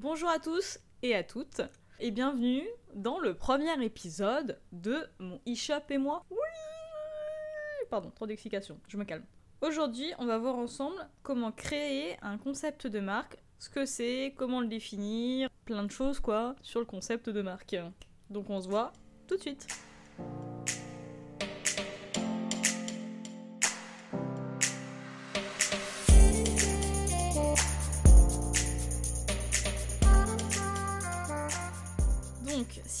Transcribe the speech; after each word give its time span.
Bonjour 0.00 0.28
à 0.28 0.38
tous 0.38 0.78
et 1.02 1.16
à 1.16 1.24
toutes, 1.24 1.60
et 1.98 2.12
bienvenue 2.12 2.62
dans 2.94 3.18
le 3.18 3.34
premier 3.34 3.84
épisode 3.84 4.60
de 4.70 4.96
mon 5.18 5.40
e-shop 5.48 5.82
et 5.90 5.98
moi. 5.98 6.24
Oui 6.30 6.36
Pardon, 7.90 8.12
trop 8.14 8.28
d'explications, 8.28 8.78
je 8.86 8.96
me 8.96 9.02
calme. 9.02 9.24
Aujourd'hui, 9.60 10.12
on 10.20 10.26
va 10.26 10.38
voir 10.38 10.54
ensemble 10.54 11.04
comment 11.24 11.50
créer 11.50 12.16
un 12.22 12.38
concept 12.38 12.86
de 12.86 13.00
marque, 13.00 13.38
ce 13.58 13.70
que 13.70 13.86
c'est, 13.86 14.34
comment 14.36 14.60
le 14.60 14.68
définir, 14.68 15.50
plein 15.64 15.82
de 15.82 15.90
choses 15.90 16.20
quoi, 16.20 16.54
sur 16.62 16.78
le 16.78 16.86
concept 16.86 17.28
de 17.28 17.42
marque. 17.42 17.74
Donc 18.30 18.50
on 18.50 18.60
se 18.60 18.68
voit 18.68 18.92
tout 19.26 19.34
de 19.34 19.40
suite. 19.40 19.66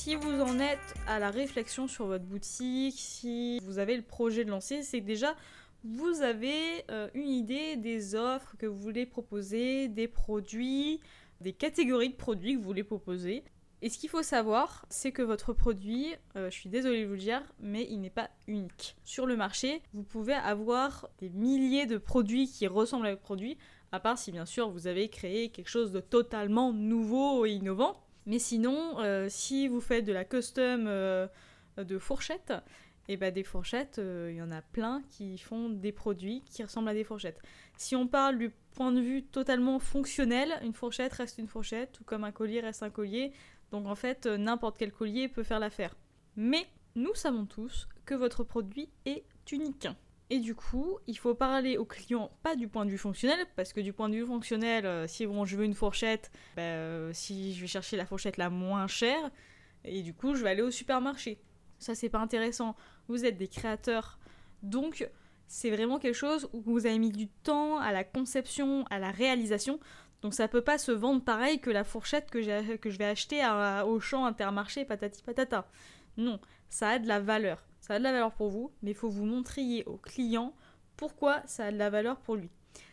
Si 0.08 0.16
vous 0.16 0.40
en 0.40 0.58
êtes 0.58 0.94
à 1.06 1.18
la 1.18 1.30
réflexion 1.30 1.86
sur 1.86 2.06
votre 2.06 2.24
boutique, 2.24 2.94
si 2.96 3.60
vous 3.60 3.78
avez 3.78 3.94
le 3.94 4.00
projet 4.00 4.42
de 4.42 4.48
lancer, 4.48 4.82
c'est 4.82 5.02
déjà 5.02 5.36
vous 5.84 6.22
avez 6.22 6.82
euh, 6.90 7.10
une 7.12 7.28
idée 7.28 7.76
des 7.76 8.14
offres 8.14 8.56
que 8.56 8.64
vous 8.64 8.80
voulez 8.80 9.04
proposer, 9.04 9.86
des 9.88 10.08
produits, 10.08 11.00
des 11.42 11.52
catégories 11.52 12.08
de 12.08 12.14
produits 12.14 12.54
que 12.54 12.58
vous 12.58 12.64
voulez 12.64 12.84
proposer. 12.84 13.44
Et 13.82 13.90
ce 13.90 13.98
qu'il 13.98 14.08
faut 14.08 14.22
savoir, 14.22 14.86
c'est 14.88 15.12
que 15.12 15.20
votre 15.20 15.52
produit, 15.52 16.14
euh, 16.36 16.48
je 16.50 16.54
suis 16.54 16.70
désolée 16.70 17.02
de 17.02 17.06
vous 17.06 17.12
le 17.12 17.18
dire, 17.18 17.42
mais 17.60 17.86
il 17.90 18.00
n'est 18.00 18.08
pas 18.08 18.30
unique. 18.46 18.96
Sur 19.04 19.26
le 19.26 19.36
marché, 19.36 19.82
vous 19.92 20.04
pouvez 20.04 20.32
avoir 20.32 21.10
des 21.18 21.28
milliers 21.28 21.84
de 21.84 21.98
produits 21.98 22.48
qui 22.48 22.66
ressemblent 22.66 23.08
à 23.08 23.10
votre 23.10 23.20
produit, 23.20 23.58
à 23.92 24.00
part 24.00 24.16
si 24.16 24.32
bien 24.32 24.46
sûr 24.46 24.70
vous 24.70 24.86
avez 24.86 25.10
créé 25.10 25.50
quelque 25.50 25.68
chose 25.68 25.92
de 25.92 26.00
totalement 26.00 26.72
nouveau 26.72 27.44
et 27.44 27.50
innovant. 27.50 28.07
Mais 28.28 28.38
sinon, 28.38 29.00
euh, 29.00 29.26
si 29.28 29.66
vous 29.66 29.80
faites 29.80 30.04
de 30.04 30.12
la 30.12 30.24
custom 30.24 30.84
euh, 30.86 31.26
de 31.76 31.98
fourchettes, 31.98 32.52
et 33.08 33.16
bah 33.16 33.30
des 33.30 33.42
fourchettes, 33.42 33.98
il 33.98 34.34
y 34.34 34.42
en 34.42 34.50
a 34.50 34.60
plein 34.60 35.02
qui 35.10 35.38
font 35.38 35.70
des 35.70 35.92
produits 35.92 36.42
qui 36.44 36.62
ressemblent 36.62 36.90
à 36.90 36.94
des 36.94 37.04
fourchettes. 37.04 37.40
Si 37.78 37.96
on 37.96 38.06
parle 38.06 38.36
du 38.36 38.50
point 38.72 38.92
de 38.92 39.00
vue 39.00 39.24
totalement 39.24 39.78
fonctionnel, 39.78 40.52
une 40.62 40.74
fourchette 40.74 41.14
reste 41.14 41.38
une 41.38 41.48
fourchette, 41.48 41.90
tout 41.92 42.04
comme 42.04 42.22
un 42.22 42.32
collier 42.32 42.60
reste 42.60 42.82
un 42.82 42.90
collier. 42.90 43.32
Donc 43.70 43.86
en 43.86 43.94
fait, 43.94 44.26
euh, 44.26 44.36
n'importe 44.36 44.76
quel 44.78 44.92
collier 44.92 45.28
peut 45.28 45.42
faire 45.42 45.58
l'affaire. 45.58 45.96
Mais 46.36 46.66
nous 46.96 47.14
savons 47.14 47.46
tous 47.46 47.88
que 48.04 48.14
votre 48.14 48.44
produit 48.44 48.90
est 49.06 49.24
unique. 49.50 49.88
Et 50.30 50.40
du 50.40 50.54
coup, 50.54 50.98
il 51.06 51.16
faut 51.16 51.34
parler 51.34 51.78
au 51.78 51.86
client 51.86 52.30
pas 52.42 52.54
du 52.54 52.68
point 52.68 52.84
de 52.84 52.90
vue 52.90 52.98
fonctionnel, 52.98 53.38
parce 53.56 53.72
que 53.72 53.80
du 53.80 53.92
point 53.92 54.10
de 54.10 54.14
vue 54.14 54.26
fonctionnel, 54.26 54.84
euh, 54.84 55.06
si 55.06 55.24
je 55.24 55.56
veux 55.56 55.64
une 55.64 55.74
fourchette, 55.74 56.30
bah, 56.56 56.62
euh, 56.62 57.10
si 57.14 57.54
je 57.54 57.60
vais 57.62 57.66
chercher 57.66 57.96
la 57.96 58.04
fourchette 58.04 58.36
la 58.36 58.50
moins 58.50 58.86
chère, 58.86 59.30
et 59.84 60.02
du 60.02 60.12
coup, 60.12 60.34
je 60.34 60.42
vais 60.42 60.50
aller 60.50 60.62
au 60.62 60.70
supermarché. 60.70 61.40
Ça, 61.78 61.94
c'est 61.94 62.10
pas 62.10 62.18
intéressant. 62.18 62.76
Vous 63.08 63.24
êtes 63.24 63.38
des 63.38 63.48
créateurs, 63.48 64.18
donc 64.62 65.08
c'est 65.46 65.70
vraiment 65.70 65.98
quelque 65.98 66.14
chose 66.14 66.48
où 66.52 66.60
vous 66.60 66.84
avez 66.84 66.98
mis 66.98 67.10
du 67.10 67.28
temps 67.28 67.78
à 67.78 67.90
la 67.90 68.04
conception, 68.04 68.84
à 68.90 68.98
la 68.98 69.10
réalisation. 69.10 69.80
Donc 70.20 70.34
ça 70.34 70.48
peut 70.48 70.62
pas 70.62 70.78
se 70.78 70.92
vendre 70.92 71.22
pareil 71.22 71.60
que 71.60 71.70
la 71.70 71.84
fourchette 71.84 72.28
que, 72.28 72.42
je 72.42 72.98
vais 72.98 73.04
acheter 73.04 73.40
au 73.86 74.00
champ 74.00 74.26
intermarché 74.26 74.84
patati 74.84 75.22
patata. 75.22 75.66
Non, 76.16 76.40
ça 76.68 76.90
a 76.90 76.98
de 76.98 77.06
la 77.06 77.20
valeur. 77.20 77.64
Ça 77.88 77.94
a 77.94 77.98
de 77.98 78.04
la 78.04 78.12
valeur 78.12 78.32
pour 78.32 78.50
vous, 78.50 78.70
mais 78.82 78.90
il 78.90 78.94
faut 78.94 79.08
vous 79.08 79.24
montrer 79.24 79.82
au 79.86 79.96
client 79.96 80.52
pourquoi 80.98 81.40
ça 81.46 81.64
a 81.64 81.72
de 81.72 81.78
la 81.78 81.88
valeur 81.88 82.18
pour 82.18 82.36
lui. 82.36 82.50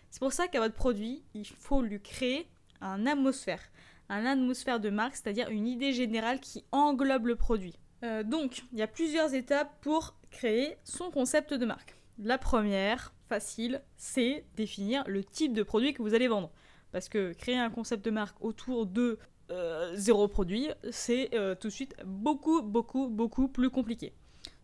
C'est 0.10 0.22
pour 0.22 0.32
ça 0.32 0.48
qu'à 0.48 0.62
votre 0.62 0.74
produit, 0.74 1.22
il 1.34 1.46
faut 1.46 1.82
lui 1.82 2.02
créer 2.02 2.48
un 2.80 3.06
atmosphère. 3.06 3.60
Un 4.08 4.26
atmosphère 4.26 4.80
de 4.80 4.90
marque, 4.90 5.18
c'est-à-dire 5.18 5.50
une 5.50 5.68
idée 5.68 5.92
générale 5.92 6.40
qui 6.40 6.64
englobe 6.72 7.26
le 7.26 7.36
produit. 7.36 7.78
Euh, 8.04 8.24
donc, 8.24 8.64
il 8.72 8.80
y 8.80 8.82
a 8.82 8.88
plusieurs 8.88 9.34
étapes 9.34 9.70
pour 9.82 10.16
créer 10.32 10.78
son 10.86 11.12
concept 11.12 11.54
de 11.54 11.66
marque. 11.66 11.98
La 12.18 12.38
première, 12.38 13.14
facile, 13.28 13.82
c'est 13.98 14.46
définir 14.56 15.04
le 15.08 15.26
type 15.26 15.52
de 15.52 15.64
produit 15.64 15.94
que 15.94 16.02
vous 16.02 16.14
allez 16.14 16.30
vendre. 16.30 16.52
Parce 16.94 17.10
que 17.10 17.34
créer 17.34 17.58
un 17.58 17.70
concept 17.70 18.06
de 18.06 18.12
marque 18.12 18.42
autour 18.42 18.86
de 18.86 19.20
euh, 19.52 19.92
zéro 19.96 20.30
produit, 20.30 20.70
c'est 20.90 21.36
euh, 21.36 21.54
tout 21.54 21.68
de 21.68 21.74
suite 21.74 21.98
beaucoup, 22.06 22.62
beaucoup, 22.62 23.10
beaucoup 23.10 23.50
plus 23.50 23.70
compliqué. 23.70 24.14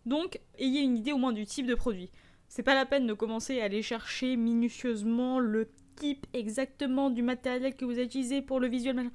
Donc, 0.06 0.40
ayez 0.58 0.82
une 0.82 0.98
idée 0.98 1.12
au 1.12 1.18
moins 1.18 1.34
du 1.34 1.46
type 1.46 1.68
de 1.68 1.76
produit. 1.76 2.10
C'est 2.48 2.64
pas 2.64 2.76
la 2.76 2.86
peine 2.86 3.08
de 3.08 3.14
commencer 3.14 3.62
à 3.62 3.66
aller 3.66 3.82
chercher 3.82 4.36
minutieusement 4.36 5.40
le 5.40 5.70
type 5.96 6.26
exactement 6.34 7.10
du 7.10 7.22
matériel 7.22 7.76
que 7.76 7.86
vous 7.86 8.00
utilisez 8.00 8.42
pour 8.42 8.60
le 8.60 8.68
visuel. 8.68 9.10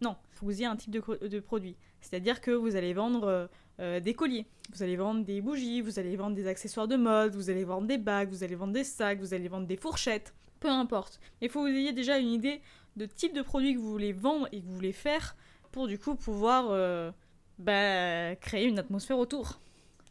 Non, 0.00 0.16
vous 0.40 0.52
ayez 0.52 0.66
un 0.66 0.76
type 0.76 0.92
de, 0.92 1.40
produit. 1.40 1.76
C'est-à-dire 2.00 2.40
que 2.40 2.50
vous 2.50 2.76
allez 2.76 2.94
vendre 2.94 3.24
euh, 3.24 3.46
euh, 3.80 4.00
des 4.00 4.14
colliers, 4.14 4.46
vous 4.72 4.82
allez 4.82 4.96
vendre 4.96 5.24
des 5.24 5.40
bougies, 5.40 5.80
vous 5.80 5.98
allez 5.98 6.16
vendre 6.16 6.36
des 6.36 6.46
accessoires 6.46 6.86
de 6.86 6.96
mode, 6.96 7.34
vous 7.34 7.50
allez 7.50 7.64
vendre 7.64 7.86
des 7.86 7.98
bagues, 7.98 8.30
vous 8.30 8.44
allez 8.44 8.54
vendre 8.54 8.72
des 8.72 8.84
sacs, 8.84 9.18
vous 9.18 9.34
allez 9.34 9.48
vendre 9.48 9.66
des 9.66 9.76
fourchettes, 9.76 10.32
peu 10.60 10.68
importe. 10.68 11.20
Il 11.40 11.48
faut 11.48 11.64
que 11.64 11.70
vous 11.70 11.76
ayez 11.76 11.92
déjà 11.92 12.18
une 12.18 12.30
idée 12.30 12.60
de 12.96 13.06
type 13.06 13.34
de 13.34 13.42
produit 13.42 13.74
que 13.74 13.78
vous 13.78 13.90
voulez 13.90 14.12
vendre 14.12 14.48
et 14.52 14.60
que 14.60 14.66
vous 14.66 14.74
voulez 14.74 14.92
faire 14.92 15.36
pour 15.72 15.88
du 15.88 15.98
coup 15.98 16.14
pouvoir 16.14 16.68
euh, 16.70 17.10
bah, 17.58 18.34
créer 18.36 18.66
une 18.66 18.78
atmosphère 18.78 19.18
autour. 19.18 19.60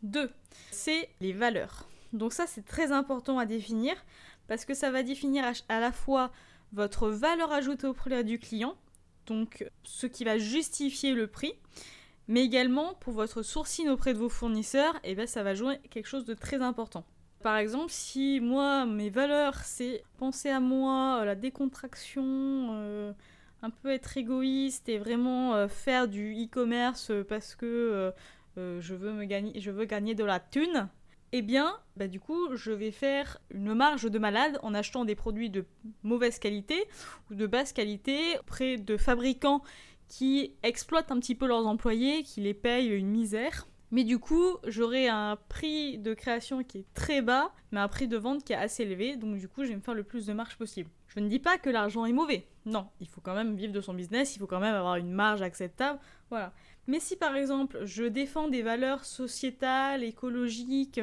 Deux, 0.04 0.32
c'est 0.72 1.10
les 1.22 1.34
valeurs. 1.34 1.88
Donc 2.14 2.34
ça 2.34 2.48
c'est 2.48 2.66
très 2.66 2.92
important 2.92 3.40
à 3.40 3.46
définir 3.46 3.96
parce 4.48 4.66
que 4.66 4.74
ça 4.74 4.92
va 4.92 5.04
définir 5.04 5.44
à 5.70 5.80
la 5.80 5.92
fois 5.92 6.32
votre 6.74 7.10
valeur 7.10 7.52
ajoutée 7.52 7.88
auprès 7.88 8.24
du 8.24 8.40
client, 8.40 8.76
donc 9.26 9.70
ce 9.84 10.08
qui 10.08 10.24
va 10.24 10.38
justifier 10.38 11.14
le 11.14 11.28
prix, 11.28 11.54
mais 12.28 12.44
également 12.44 12.94
pour 12.96 13.14
votre 13.14 13.42
sourcing 13.42 13.90
auprès 13.90 14.14
de 14.14 14.20
vos 14.20 14.30
fournisseurs, 14.30 14.96
et 14.98 15.12
eh 15.12 15.16
bien 15.16 15.28
ça 15.28 15.44
va 15.44 15.54
jouer 15.54 15.80
quelque 15.90 16.08
chose 16.08 16.26
de 16.26 16.34
très 16.34 16.62
important. 16.62 17.06
Par 17.44 17.58
exemple, 17.58 17.92
si 17.92 18.40
moi, 18.42 18.86
mes 18.86 19.10
valeurs, 19.10 19.60
c'est 19.64 20.04
penser 20.18 20.50
à 20.50 20.60
moi, 20.60 21.24
la 21.24 21.36
décontraction, 21.36 22.24
euh, 22.72 23.14
un 23.62 23.70
peu 23.70 23.92
être 23.92 24.18
égoïste 24.18 24.90
et 24.90 24.98
vraiment 24.98 25.54
euh, 25.54 25.68
faire 25.68 26.08
du 26.08 26.34
e-commerce 26.34 27.12
parce 27.30 27.56
que 27.56 27.66
euh, 27.66 28.12
je, 28.58 28.96
veux 28.96 29.14
me 29.14 29.26
gagner, 29.26 29.60
je 29.60 29.72
veux 29.72 29.86
gagner 29.86 30.16
de 30.16 30.24
la 30.24 30.40
thune, 30.40 30.90
eh 31.34 31.42
bien, 31.42 31.78
bah, 31.98 32.08
du 32.08 32.20
coup, 32.20 32.56
je 32.56 32.72
vais 32.72 32.92
faire 32.92 33.40
une 33.52 33.74
marge 33.74 34.10
de 34.10 34.20
malade 34.20 34.60
en 34.64 34.74
achetant 34.74 35.06
des 35.06 35.16
produits 35.16 35.50
de 35.50 35.66
mauvaise 36.04 36.40
qualité 36.40 36.86
ou 37.30 37.36
de 37.36 37.46
basse 37.48 37.74
qualité 37.74 38.40
auprès 38.40 38.78
de 38.78 38.98
fabricants 38.98 39.62
qui 40.08 40.54
exploitent 40.64 41.12
un 41.12 41.20
petit 41.20 41.36
peu 41.36 41.48
leurs 41.48 41.68
employés, 41.68 42.24
qui 42.24 42.40
les 42.42 42.54
payent 42.54 42.88
une 42.88 43.10
misère. 43.10 43.68
Mais 43.92 44.04
du 44.04 44.20
coup, 44.20 44.58
j'aurai 44.66 45.08
un 45.08 45.38
prix 45.48 45.98
de 45.98 46.14
création 46.14 46.64
qui 46.64 46.80
est 46.80 46.94
très 46.94 47.22
bas, 47.22 47.54
mais 47.72 47.80
un 47.80 47.88
prix 47.88 48.08
de 48.08 48.18
vente 48.18 48.44
qui 48.44 48.54
est 48.54 48.58
assez 48.58 48.84
élevé, 48.84 49.16
donc 49.16 49.38
du 49.38 49.48
coup, 49.48 49.64
je 49.64 49.70
vais 49.70 49.76
me 49.76 49.82
faire 49.82 49.94
le 49.94 50.04
plus 50.04 50.26
de 50.26 50.34
marge 50.34 50.58
possible. 50.58 50.90
Je 51.08 51.20
ne 51.22 51.30
dis 51.30 51.40
pas 51.40 51.58
que 51.58 51.70
l'argent 51.70 52.06
est 52.06 52.14
mauvais. 52.14 52.46
Non, 52.66 52.88
il 53.00 53.08
faut 53.08 53.22
quand 53.22 53.34
même 53.34 53.56
vivre 53.56 53.72
de 53.72 53.80
son 53.80 53.94
business, 53.94 54.36
il 54.36 54.40
faut 54.40 54.48
quand 54.48 54.60
même 54.60 54.76
avoir 54.76 54.98
une 54.98 55.12
marge 55.12 55.42
acceptable. 55.42 56.00
Voilà. 56.30 56.54
Mais 56.88 57.00
si 57.00 57.16
par 57.16 57.36
exemple 57.36 57.80
je 57.86 58.04
défends 58.04 58.50
des 58.50 58.62
valeurs 58.62 59.06
sociétales, 59.06 60.04
écologiques, 60.04 61.00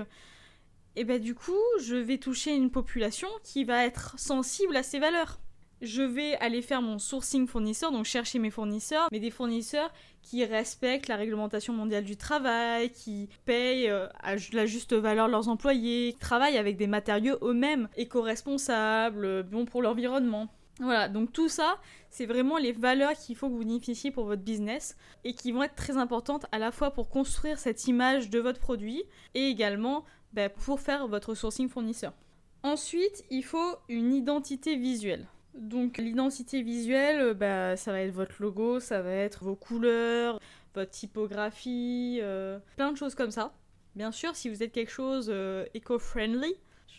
et 0.97 1.00
eh 1.00 1.05
ben 1.05 1.21
du 1.21 1.34
coup 1.34 1.53
je 1.81 1.97
vais 1.97 2.19
toucher 2.19 2.55
une 2.55 2.71
population 2.71 3.28
qui 3.43 3.65
va 3.65 3.84
être 3.84 4.19
sensible 4.19 4.77
à 4.77 4.83
ces 4.83 4.99
valeurs. 4.99 5.41
Je 5.84 6.00
vais 6.00 6.34
aller 6.37 6.62
faire 6.62 6.81
mon 6.81 6.99
sourcing 6.99 7.47
fournisseur, 7.47 7.93
donc 7.93 8.06
chercher 8.06 8.39
mes 8.39 8.50
fournisseurs, 8.50 9.09
mais 9.12 9.21
des 9.21 9.31
fournisseurs 9.31 9.93
qui 10.22 10.43
respectent 10.43 11.09
la 11.09 11.17
réglementation 11.17 11.75
mondiale 11.75 12.05
du 12.05 12.17
travail, 12.17 12.91
qui 12.91 13.28
payent 13.45 13.91
euh, 13.91 14.06
à 14.21 14.37
la 14.53 14.65
juste 14.65 14.94
valeur 14.94 15.28
leurs 15.28 15.49
employés, 15.49 16.15
qui 16.15 16.19
travaillent 16.19 16.56
avec 16.56 16.78
des 16.78 16.87
matériaux 16.87 17.37
eux-mêmes 17.43 17.91
éco-responsables, 17.97 19.43
bons 19.43 19.67
pour 19.67 19.83
l'environnement. 19.83 20.49
Voilà, 20.81 21.09
donc 21.09 21.34
tout 21.34 21.50
ça, 21.50 21.77
c'est 22.09 22.25
vraiment 22.25 22.56
les 22.56 22.73
valeurs 22.73 23.12
qu'il 23.12 23.37
faut 23.37 23.49
que 23.49 23.53
vous 23.53 23.59
bénéficiez 23.59 24.11
pour 24.11 24.25
votre 24.25 24.43
business 24.43 24.97
et 25.23 25.35
qui 25.35 25.53
vont 25.53 25.62
être 25.62 25.76
très 25.76 25.99
importantes 25.99 26.47
à 26.50 26.59
la 26.59 26.73
fois 26.73 26.93
pour 26.93 27.11
construire 27.11 27.59
cette 27.59 27.87
image 27.87 28.31
de 28.31 28.38
votre 28.38 28.59
produit 28.59 29.05
et 29.35 29.49
également 29.49 30.05
bah, 30.32 30.49
pour 30.49 30.81
faire 30.81 31.06
votre 31.09 31.35
sourcing 31.35 31.69
fournisseur. 31.69 32.14
Ensuite, 32.62 33.25
il 33.31 33.44
faut 33.44 33.76
une 33.91 34.14
identité 34.14 34.76
visuelle. 34.76 35.29
Donc 35.55 35.99
l'identité 35.99 36.62
visuelle, 36.62 37.35
bah, 37.35 37.77
ça 37.77 37.93
va 37.93 38.01
être 38.01 38.12
votre 38.12 38.35
logo, 38.41 38.81
ça 38.81 39.03
va 39.03 39.12
être 39.12 39.45
vos 39.45 39.55
couleurs, 39.55 40.41
votre 40.75 40.91
typographie, 40.91 42.19
euh, 42.23 42.59
plein 42.77 42.91
de 42.91 42.97
choses 42.97 43.15
comme 43.15 43.31
ça. 43.31 43.55
Bien 43.95 44.11
sûr, 44.11 44.35
si 44.35 44.49
vous 44.49 44.62
êtes 44.62 44.73
quelque 44.73 44.91
chose 44.91 45.29
euh, 45.31 45.65
eco-friendly, 45.77 46.55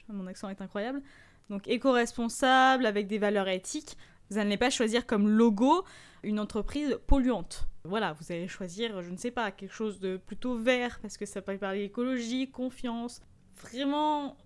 mon 0.08 0.28
accent 0.28 0.48
est 0.50 0.62
incroyable, 0.62 1.02
donc 1.50 1.68
éco-responsable, 1.68 2.86
avec 2.86 3.08
des 3.08 3.18
valeurs 3.18 3.50
éthiques, 3.50 3.98
vous 4.30 4.38
n'allez 4.38 4.58
pas 4.58 4.70
choisir 4.70 5.06
comme 5.06 5.28
logo 5.28 5.84
une 6.24 6.40
entreprise 6.40 6.98
polluante. 7.06 7.68
Voilà, 7.84 8.14
vous 8.14 8.32
allez 8.32 8.48
choisir, 8.48 9.02
je 9.02 9.12
ne 9.12 9.18
sais 9.18 9.32
pas, 9.32 9.52
quelque 9.52 9.74
chose 9.74 10.00
de 10.00 10.18
plutôt 10.18 10.58
vert, 10.58 11.00
parce 11.02 11.18
que 11.18 11.26
ça 11.26 11.42
peut 11.42 11.58
parler 11.58 11.84
écologie, 11.84 12.50
confiance. 12.50 13.22
Vraiment, 13.62 14.38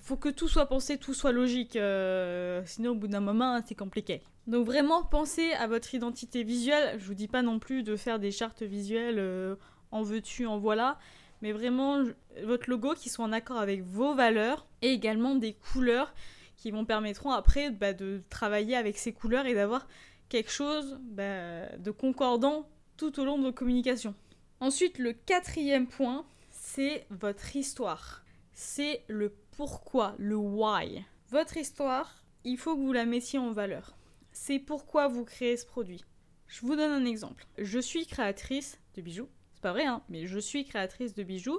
faut 0.00 0.16
que 0.16 0.28
tout 0.28 0.48
soit 0.48 0.66
pensé, 0.66 0.98
tout 0.98 1.14
soit 1.14 1.32
logique. 1.32 1.76
Euh, 1.76 2.62
sinon, 2.66 2.92
au 2.92 2.94
bout 2.94 3.08
d'un 3.08 3.20
moment, 3.20 3.60
c'est 3.66 3.74
compliqué. 3.74 4.22
Donc 4.46 4.64
vraiment 4.64 5.04
pensez 5.04 5.52
à 5.52 5.66
votre 5.66 5.94
identité 5.94 6.42
visuelle. 6.42 6.98
Je 6.98 7.04
vous 7.04 7.14
dis 7.14 7.28
pas 7.28 7.42
non 7.42 7.58
plus 7.58 7.82
de 7.82 7.96
faire 7.96 8.18
des 8.18 8.30
chartes 8.30 8.62
visuelles 8.62 9.18
euh, 9.18 9.56
en 9.90 10.02
veux-tu, 10.02 10.46
en 10.46 10.58
voilà, 10.58 10.98
mais 11.42 11.52
vraiment 11.52 12.02
votre 12.44 12.70
logo 12.70 12.94
qui 12.94 13.10
soit 13.10 13.24
en 13.24 13.32
accord 13.32 13.58
avec 13.58 13.82
vos 13.82 14.14
valeurs 14.14 14.66
et 14.80 14.88
également 14.88 15.34
des 15.34 15.52
couleurs 15.52 16.14
qui 16.56 16.70
vont 16.70 16.84
permettront 16.84 17.30
après 17.30 17.70
bah, 17.70 17.92
de 17.92 18.22
travailler 18.30 18.76
avec 18.76 18.98
ces 18.98 19.12
couleurs 19.12 19.46
et 19.46 19.54
d'avoir 19.54 19.86
quelque 20.28 20.50
chose 20.50 20.98
bah, 21.02 21.66
de 21.78 21.90
concordant 21.90 22.68
tout 22.96 23.20
au 23.20 23.24
long 23.24 23.38
de 23.38 23.44
vos 23.44 23.52
communications. 23.52 24.14
Ensuite, 24.60 24.98
le 24.98 25.12
quatrième 25.12 25.86
point, 25.86 26.26
c'est 26.50 27.06
votre 27.10 27.54
histoire. 27.54 28.24
C'est 28.52 29.04
le 29.08 29.32
pourquoi, 29.58 30.14
le 30.18 30.36
why. 30.36 31.04
Votre 31.30 31.56
histoire, 31.56 32.22
il 32.44 32.58
faut 32.58 32.76
que 32.76 32.80
vous 32.80 32.92
la 32.92 33.04
mettiez 33.04 33.40
en 33.40 33.50
valeur. 33.50 33.96
C'est 34.30 34.60
pourquoi 34.60 35.08
vous 35.08 35.24
créez 35.24 35.56
ce 35.56 35.66
produit. 35.66 36.04
Je 36.46 36.60
vous 36.60 36.76
donne 36.76 36.92
un 36.92 37.04
exemple. 37.04 37.44
Je 37.58 37.80
suis 37.80 38.06
créatrice 38.06 38.80
de 38.94 39.02
bijoux. 39.02 39.28
C'est 39.54 39.62
pas 39.62 39.72
vrai, 39.72 39.84
hein, 39.84 40.04
mais 40.08 40.28
je 40.28 40.38
suis 40.38 40.64
créatrice 40.64 41.12
de 41.12 41.24
bijoux. 41.24 41.58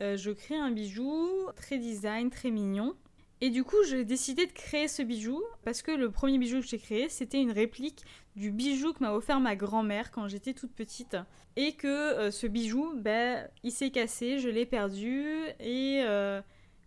Euh, 0.00 0.16
je 0.16 0.30
crée 0.30 0.54
un 0.54 0.70
bijou 0.70 1.28
très 1.56 1.78
design, 1.78 2.30
très 2.30 2.52
mignon. 2.52 2.94
Et 3.40 3.50
du 3.50 3.64
coup, 3.64 3.82
j'ai 3.88 4.04
décidé 4.04 4.46
de 4.46 4.52
créer 4.52 4.86
ce 4.86 5.02
bijou 5.02 5.42
parce 5.64 5.82
que 5.82 5.90
le 5.90 6.12
premier 6.12 6.38
bijou 6.38 6.60
que 6.60 6.68
j'ai 6.68 6.78
créé, 6.78 7.08
c'était 7.08 7.42
une 7.42 7.50
réplique 7.50 8.04
du 8.36 8.52
bijou 8.52 8.92
que 8.92 9.00
m'a 9.00 9.12
offert 9.12 9.40
ma 9.40 9.56
grand-mère 9.56 10.12
quand 10.12 10.28
j'étais 10.28 10.54
toute 10.54 10.72
petite. 10.72 11.16
Et 11.56 11.72
que 11.72 11.88
euh, 11.88 12.30
ce 12.30 12.46
bijou, 12.46 12.92
ben, 12.94 13.48
il 13.64 13.72
s'est 13.72 13.90
cassé, 13.90 14.38
je 14.38 14.48
l'ai 14.48 14.66
perdu. 14.66 15.26
Et 15.58 16.04
euh, 16.04 16.40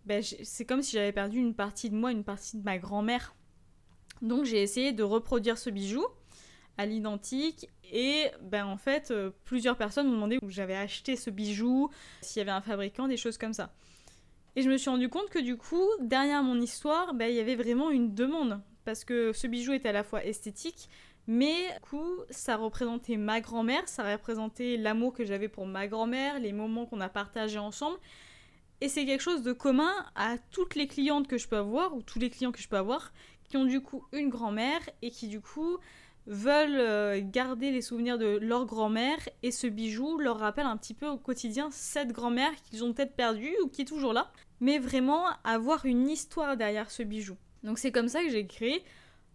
ben, 0.06 0.22
c'est 0.22 0.64
comme 0.64 0.82
si 0.82 0.92
j'avais 0.92 1.12
perdu 1.12 1.38
une 1.38 1.54
partie 1.54 1.90
de 1.90 1.94
moi, 1.94 2.12
une 2.12 2.24
partie 2.24 2.56
de 2.56 2.64
ma 2.64 2.78
grand-mère. 2.78 3.34
Donc 4.22 4.44
j'ai 4.44 4.62
essayé 4.62 4.92
de 4.92 5.02
reproduire 5.02 5.58
ce 5.58 5.70
bijou 5.70 6.04
à 6.76 6.86
l'identique. 6.86 7.68
Et 7.92 8.26
ben 8.42 8.66
en 8.66 8.76
fait, 8.76 9.10
euh, 9.10 9.30
plusieurs 9.44 9.76
personnes 9.76 10.06
m'ont 10.06 10.14
demandé 10.14 10.38
où 10.42 10.50
j'avais 10.50 10.76
acheté 10.76 11.16
ce 11.16 11.30
bijou, 11.30 11.90
s'il 12.22 12.40
y 12.40 12.42
avait 12.42 12.50
un 12.50 12.60
fabricant, 12.60 13.08
des 13.08 13.16
choses 13.16 13.38
comme 13.38 13.52
ça. 13.52 13.72
Et 14.56 14.62
je 14.62 14.70
me 14.70 14.76
suis 14.76 14.90
rendu 14.90 15.08
compte 15.08 15.28
que 15.30 15.38
du 15.38 15.56
coup, 15.56 15.86
derrière 16.00 16.42
mon 16.42 16.60
histoire, 16.60 17.14
ben, 17.14 17.26
il 17.26 17.36
y 17.36 17.40
avait 17.40 17.56
vraiment 17.56 17.90
une 17.90 18.14
demande. 18.14 18.60
Parce 18.84 19.04
que 19.04 19.32
ce 19.32 19.46
bijou 19.46 19.72
est 19.72 19.84
à 19.84 19.92
la 19.92 20.02
fois 20.02 20.24
esthétique, 20.24 20.88
mais 21.26 21.74
du 21.74 21.80
coup, 21.82 22.08
ça 22.30 22.56
représentait 22.56 23.16
ma 23.18 23.40
grand-mère, 23.40 23.86
ça 23.86 24.10
représentait 24.10 24.78
l'amour 24.78 25.12
que 25.12 25.24
j'avais 25.24 25.48
pour 25.48 25.66
ma 25.66 25.86
grand-mère, 25.86 26.38
les 26.38 26.52
moments 26.52 26.86
qu'on 26.86 27.00
a 27.00 27.10
partagés 27.10 27.58
ensemble. 27.58 27.98
Et 28.80 28.88
c'est 28.88 29.04
quelque 29.04 29.22
chose 29.22 29.42
de 29.42 29.52
commun 29.52 29.92
à 30.14 30.36
toutes 30.50 30.74
les 30.74 30.86
clientes 30.86 31.26
que 31.26 31.38
je 31.38 31.48
peux 31.48 31.56
avoir, 31.56 31.96
ou 31.96 32.02
tous 32.02 32.18
les 32.18 32.30
clients 32.30 32.52
que 32.52 32.60
je 32.60 32.68
peux 32.68 32.76
avoir, 32.76 33.12
qui 33.48 33.56
ont 33.56 33.64
du 33.64 33.80
coup 33.80 34.04
une 34.12 34.28
grand-mère 34.28 34.80
et 35.02 35.10
qui 35.10 35.28
du 35.28 35.40
coup 35.40 35.78
veulent 36.26 36.78
euh, 36.78 37.20
garder 37.22 37.70
les 37.72 37.80
souvenirs 37.80 38.18
de 38.18 38.38
leur 38.42 38.66
grand-mère 38.66 39.18
et 39.42 39.50
ce 39.50 39.66
bijou 39.66 40.18
leur 40.18 40.38
rappelle 40.38 40.66
un 40.66 40.76
petit 40.76 40.92
peu 40.92 41.08
au 41.08 41.16
quotidien 41.16 41.70
cette 41.72 42.12
grand-mère 42.12 42.54
qu'ils 42.64 42.84
ont 42.84 42.92
peut-être 42.92 43.16
perdue 43.16 43.56
ou 43.64 43.68
qui 43.68 43.82
est 43.82 43.86
toujours 43.86 44.12
là 44.12 44.30
mais 44.60 44.78
vraiment 44.78 45.24
avoir 45.44 45.86
une 45.86 46.08
histoire 46.08 46.56
derrière 46.56 46.90
ce 46.90 47.02
bijou. 47.02 47.36
Donc 47.62 47.78
c'est 47.78 47.92
comme 47.92 48.08
ça 48.08 48.22
que 48.22 48.30
j'ai 48.30 48.46
créé 48.46 48.84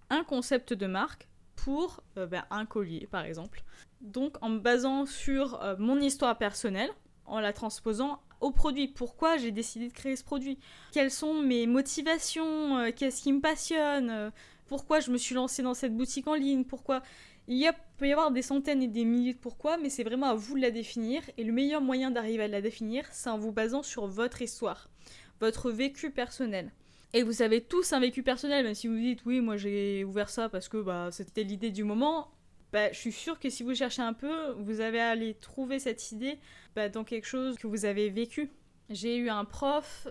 un 0.10 0.24
concept 0.24 0.74
de 0.74 0.86
marque 0.86 1.28
pour 1.56 2.04
euh, 2.18 2.28
ben, 2.28 2.46
un 2.52 2.66
collier 2.66 3.08
par 3.10 3.26
exemple. 3.26 3.64
Donc 4.02 4.38
en 4.42 4.50
me 4.50 4.60
basant 4.60 5.06
sur 5.06 5.62
euh, 5.64 5.76
mon 5.80 6.00
histoire 6.00 6.38
personnelle, 6.38 6.90
en 7.26 7.40
la 7.40 7.54
transposant 7.54 8.22
au 8.44 8.52
produit. 8.52 8.88
Pourquoi 8.88 9.38
j'ai 9.38 9.52
décidé 9.52 9.88
de 9.88 9.94
créer 9.94 10.16
ce 10.16 10.24
produit? 10.24 10.60
Quelles 10.92 11.12
sont 11.12 11.34
mes 11.34 11.66
motivations? 11.68 12.78
Euh, 12.78 12.92
Qu'est-ce 12.96 13.22
qui 13.22 13.34
me 13.34 13.42
passionne? 13.42 14.32
Pourquoi 14.68 15.00
je 15.00 15.12
me 15.12 15.18
suis 15.18 15.36
lancée 15.36 15.64
dans 15.64 15.74
cette 15.74 15.96
boutique 15.96 16.28
en 16.28 16.36
ligne? 16.36 16.64
Pourquoi? 16.64 17.02
Il 17.48 17.58
y 17.58 17.68
a, 17.68 17.74
peut 17.74 18.08
y 18.08 18.12
avoir 18.12 18.32
des 18.32 18.42
centaines 18.42 18.82
et 18.82 18.88
des 18.88 19.04
milliers 19.04 19.34
de 19.34 19.40
pourquoi, 19.40 19.78
mais 19.78 19.90
c'est 19.90 20.04
vraiment 20.04 20.28
à 20.28 20.34
vous 20.34 20.56
de 20.56 20.62
la 20.62 20.72
définir. 20.72 21.22
Et 21.38 21.44
le 21.44 21.52
meilleur 21.52 21.82
moyen 21.82 22.12
d'arriver 22.12 22.44
à 22.44 22.48
la 22.48 22.62
définir, 22.62 23.06
c'est 23.12 23.30
en 23.30 23.38
vous 23.38 23.52
basant 23.52 23.84
sur 23.84 24.08
votre 24.08 24.42
histoire 24.42 24.90
votre 25.44 25.72
vécu 25.72 26.10
personnel. 26.10 26.72
Et 27.14 27.22
vous 27.22 27.42
avez 27.42 27.62
tous 27.62 27.94
un 27.94 28.00
vécu 28.00 28.24
personnel, 28.24 28.64
même 28.64 28.74
si 28.74 28.88
vous 28.88 28.96
dites 28.96 29.26
oui, 29.26 29.42
moi 29.42 29.58
j'ai 29.58 30.04
ouvert 30.04 30.30
ça 30.30 30.50
parce 30.50 30.68
que 30.70 30.78
bah, 30.78 31.10
c'était 31.12 31.44
l'idée 31.44 31.70
du 31.70 31.84
moment. 31.84 32.32
Bah, 32.74 32.92
je 32.92 32.98
suis 32.98 33.12
sûre 33.12 33.40
que 33.40 33.52
si 33.52 33.62
vous 33.62 33.76
cherchez 33.76 34.02
un 34.02 34.14
peu, 34.14 34.50
vous 34.58 34.82
allez 34.82 34.98
aller 34.98 35.36
trouver 35.36 35.78
cette 35.78 36.12
idée 36.12 36.40
bah, 36.76 36.90
dans 36.90 37.04
quelque 37.04 37.28
chose 37.28 37.56
que 37.60 37.68
vous 37.68 37.86
avez 37.86 38.10
vécu. 38.10 38.50
J'ai 38.90 39.16
eu 39.16 39.30
un 39.30 39.46
prof 39.46 40.08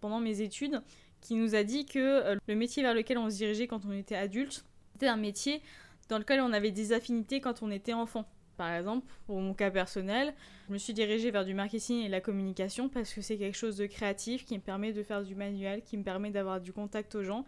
pendant 0.00 0.20
mes 0.20 0.42
études 0.42 0.82
qui 1.22 1.34
nous 1.34 1.54
a 1.54 1.64
dit 1.64 1.86
que 1.86 1.98
euh, 1.98 2.36
le 2.46 2.54
métier 2.54 2.82
vers 2.82 2.92
lequel 2.92 3.16
on 3.16 3.30
se 3.30 3.36
dirigeait 3.36 3.66
quand 3.66 3.86
on 3.86 3.92
était 3.92 4.14
adulte, 4.14 4.66
c'était 4.92 5.08
un 5.08 5.16
métier 5.16 5.62
dans 6.10 6.18
lequel 6.18 6.42
on 6.42 6.52
avait 6.52 6.70
des 6.70 6.92
affinités 6.92 7.40
quand 7.40 7.62
on 7.62 7.70
était 7.70 7.94
enfant. 7.94 8.28
Par 8.58 8.72
exemple, 8.74 9.06
pour 9.26 9.40
mon 9.40 9.54
cas 9.54 9.70
personnel, 9.70 10.34
je 10.66 10.72
me 10.74 10.78
suis 10.78 10.92
dirigée 10.92 11.30
vers 11.30 11.44
du 11.44 11.54
marketing 11.54 12.04
et 12.04 12.08
la 12.08 12.20
communication 12.20 12.88
parce 12.88 13.14
que 13.14 13.22
c'est 13.22 13.38
quelque 13.38 13.56
chose 13.56 13.76
de 13.76 13.86
créatif 13.86 14.44
qui 14.44 14.56
me 14.56 14.62
permet 14.62 14.92
de 14.92 15.02
faire 15.02 15.22
du 15.22 15.34
manuel, 15.34 15.82
qui 15.82 15.96
me 15.96 16.02
permet 16.02 16.30
d'avoir 16.30 16.60
du 16.60 16.72
contact 16.72 17.14
aux 17.14 17.22
gens. 17.22 17.44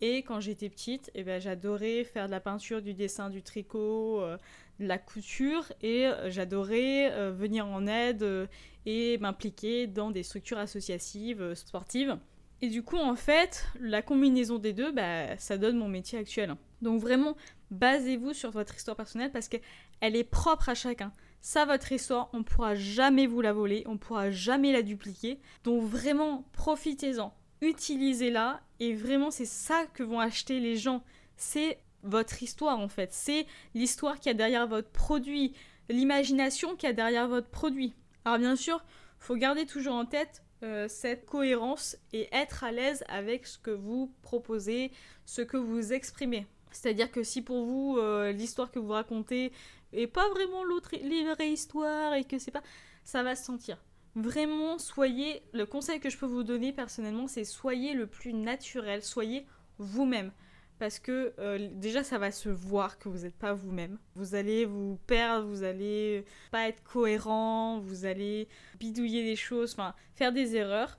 Et 0.00 0.22
quand 0.22 0.40
j'étais 0.40 0.68
petite, 0.68 1.10
eh 1.14 1.22
ben, 1.22 1.40
j'adorais 1.40 2.04
faire 2.04 2.26
de 2.26 2.30
la 2.30 2.40
peinture, 2.40 2.80
du 2.80 2.94
dessin, 2.94 3.28
du 3.28 3.42
tricot, 3.42 4.20
euh, 4.20 4.38
de 4.78 4.86
la 4.86 4.98
couture 4.98 5.70
et 5.82 6.06
euh, 6.06 6.30
j'adorais 6.30 7.12
euh, 7.12 7.30
venir 7.30 7.66
en 7.66 7.86
aide 7.86 8.48
et 8.86 9.18
m'impliquer 9.18 9.86
dans 9.86 10.10
des 10.10 10.22
structures 10.22 10.58
associatives, 10.58 11.54
sportives. 11.54 12.16
Et 12.62 12.68
du 12.68 12.82
coup, 12.82 12.96
en 12.96 13.14
fait, 13.14 13.66
la 13.78 14.02
combinaison 14.02 14.58
des 14.58 14.72
deux, 14.72 14.92
bah, 14.92 15.36
ça 15.38 15.58
donne 15.58 15.76
mon 15.76 15.88
métier 15.88 16.18
actuel. 16.18 16.56
Donc 16.82 17.00
vraiment, 17.00 17.36
basez-vous 17.70 18.32
sur 18.32 18.50
votre 18.50 18.74
histoire 18.74 18.96
personnelle 18.96 19.32
parce 19.32 19.48
qu'elle 19.48 20.16
est 20.16 20.24
propre 20.24 20.70
à 20.70 20.74
chacun. 20.74 21.12
Ça, 21.42 21.64
votre 21.64 21.92
histoire, 21.92 22.28
on 22.32 22.38
ne 22.38 22.42
pourra 22.42 22.74
jamais 22.74 23.26
vous 23.26 23.40
la 23.40 23.54
voler, 23.54 23.82
on 23.86 23.92
ne 23.92 23.98
pourra 23.98 24.30
jamais 24.30 24.72
la 24.72 24.82
dupliquer. 24.82 25.40
Donc 25.64 25.82
vraiment, 25.82 26.44
profitez-en, 26.52 27.32
utilisez-la 27.60 28.60
et 28.78 28.94
vraiment, 28.94 29.30
c'est 29.30 29.44
ça 29.46 29.86
que 29.92 30.02
vont 30.02 30.20
acheter 30.20 30.60
les 30.60 30.76
gens. 30.76 31.02
C'est 31.36 31.78
votre 32.02 32.42
histoire 32.42 32.78
en 32.78 32.88
fait. 32.88 33.12
C'est 33.12 33.46
l'histoire 33.74 34.18
qu'il 34.18 34.30
y 34.30 34.34
a 34.34 34.34
derrière 34.34 34.66
votre 34.66 34.90
produit, 34.90 35.54
l'imagination 35.88 36.76
qu'il 36.76 36.88
y 36.88 36.90
a 36.90 36.94
derrière 36.94 37.28
votre 37.28 37.48
produit. 37.48 37.94
Alors 38.24 38.38
bien 38.38 38.56
sûr, 38.56 38.84
faut 39.18 39.36
garder 39.36 39.66
toujours 39.66 39.94
en 39.94 40.06
tête 40.06 40.42
euh, 40.62 40.88
cette 40.88 41.26
cohérence 41.26 41.96
et 42.12 42.28
être 42.32 42.64
à 42.64 42.72
l'aise 42.72 43.04
avec 43.08 43.46
ce 43.46 43.58
que 43.58 43.70
vous 43.70 44.12
proposez, 44.22 44.92
ce 45.24 45.42
que 45.42 45.56
vous 45.56 45.92
exprimez. 45.92 46.46
C'est-à-dire 46.70 47.10
que 47.10 47.22
si 47.22 47.42
pour 47.42 47.64
vous 47.64 47.96
euh, 47.98 48.32
l'histoire 48.32 48.70
que 48.70 48.78
vous 48.78 48.92
racontez 48.92 49.52
est 49.92 50.06
pas 50.06 50.28
vraiment 50.30 50.62
l'autre 50.64 50.90
vraie 51.34 51.50
histoire 51.50 52.14
et 52.14 52.24
que 52.24 52.38
c'est 52.38 52.50
pas 52.50 52.62
ça 53.04 53.22
va 53.22 53.34
se 53.34 53.44
sentir. 53.44 53.78
Vraiment 54.16 54.78
soyez 54.78 55.42
le 55.52 55.66
conseil 55.66 56.00
que 56.00 56.10
je 56.10 56.18
peux 56.18 56.26
vous 56.26 56.42
donner 56.42 56.72
personnellement 56.72 57.28
c'est 57.28 57.44
soyez 57.44 57.94
le 57.94 58.06
plus 58.06 58.32
naturel, 58.32 59.02
soyez 59.02 59.46
vous-même 59.78 60.32
parce 60.80 60.98
que 60.98 61.34
euh, 61.38 61.68
déjà 61.74 62.02
ça 62.02 62.18
va 62.18 62.32
se 62.32 62.48
voir 62.48 62.98
que 62.98 63.10
vous 63.10 63.18
n'êtes 63.18 63.36
pas 63.36 63.52
vous-même. 63.52 63.98
Vous 64.14 64.34
allez 64.34 64.64
vous 64.64 64.98
perdre, 65.06 65.46
vous 65.46 65.62
allez 65.62 66.24
pas 66.50 66.68
être 66.68 66.82
cohérent, 66.82 67.78
vous 67.80 68.06
allez 68.06 68.48
bidouiller 68.80 69.22
des 69.22 69.36
choses, 69.36 69.72
enfin 69.74 69.94
faire 70.14 70.32
des 70.32 70.56
erreurs. 70.56 70.98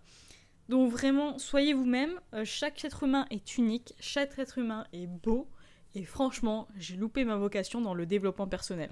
Donc 0.69 0.91
vraiment, 0.91 1.39
soyez 1.39 1.73
vous-même. 1.73 2.21
Euh, 2.33 2.45
chaque 2.45 2.85
être 2.85 3.03
humain 3.03 3.25
est 3.31 3.57
unique, 3.57 3.93
chaque 3.99 4.37
être 4.37 4.59
humain 4.59 4.85
est 4.93 5.07
beau. 5.07 5.49
Et 5.95 6.05
franchement, 6.05 6.67
j'ai 6.77 6.95
loupé 6.95 7.25
ma 7.25 7.35
vocation 7.35 7.81
dans 7.81 7.95
le 7.95 8.05
développement 8.05 8.47
personnel. 8.47 8.91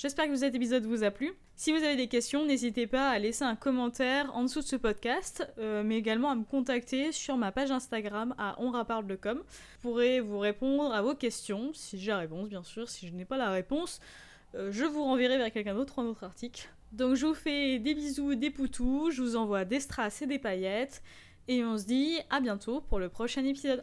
J'espère 0.00 0.28
que 0.28 0.36
cet 0.36 0.54
épisode 0.54 0.84
vous 0.84 1.02
a 1.02 1.10
plu. 1.10 1.32
Si 1.56 1.72
vous 1.72 1.82
avez 1.82 1.96
des 1.96 2.06
questions, 2.06 2.46
n'hésitez 2.46 2.86
pas 2.86 3.10
à 3.10 3.18
laisser 3.18 3.42
un 3.42 3.56
commentaire 3.56 4.30
en 4.32 4.44
dessous 4.44 4.60
de 4.60 4.64
ce 4.64 4.76
podcast, 4.76 5.44
euh, 5.58 5.82
mais 5.84 5.98
également 5.98 6.30
à 6.30 6.36
me 6.36 6.44
contacter 6.44 7.10
sur 7.10 7.36
ma 7.36 7.50
page 7.50 7.72
Instagram 7.72 8.32
à 8.38 8.54
onraparle.com. 8.62 9.42
Je 9.42 9.82
pourrai 9.82 10.20
vous 10.20 10.38
répondre 10.38 10.94
à 10.94 11.02
vos 11.02 11.16
questions, 11.16 11.72
si 11.74 11.98
j'ai 11.98 12.12
la 12.12 12.18
réponse 12.18 12.48
bien 12.48 12.62
sûr. 12.62 12.88
Si 12.88 13.08
je 13.08 13.12
n'ai 13.12 13.24
pas 13.24 13.36
la 13.36 13.50
réponse, 13.50 13.98
euh, 14.54 14.70
je 14.70 14.84
vous 14.84 15.02
renverrai 15.02 15.36
vers 15.36 15.50
quelqu'un 15.50 15.74
d'autre 15.74 15.98
en 15.98 16.04
autre 16.04 16.22
article. 16.22 16.70
Donc 16.92 17.16
je 17.16 17.26
vous 17.26 17.34
fais 17.34 17.80
des 17.80 17.94
bisous, 17.96 18.36
des 18.36 18.50
poutous, 18.50 19.10
je 19.10 19.20
vous 19.20 19.34
envoie 19.34 19.64
des 19.64 19.80
strass 19.80 20.22
et 20.22 20.26
des 20.26 20.38
paillettes, 20.38 21.02
et 21.48 21.64
on 21.64 21.76
se 21.76 21.86
dit 21.86 22.20
à 22.30 22.38
bientôt 22.38 22.82
pour 22.82 23.00
le 23.00 23.08
prochain 23.08 23.44
épisode. 23.44 23.82